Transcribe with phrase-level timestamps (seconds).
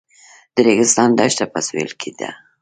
[0.53, 2.29] د ریګستان دښته په سویل کې ده